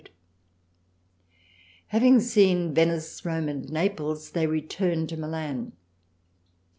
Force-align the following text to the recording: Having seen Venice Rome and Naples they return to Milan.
Having 1.89 2.21
seen 2.21 2.73
Venice 2.73 3.23
Rome 3.23 3.47
and 3.47 3.69
Naples 3.71 4.31
they 4.31 4.47
return 4.47 5.05
to 5.05 5.15
Milan. 5.15 5.73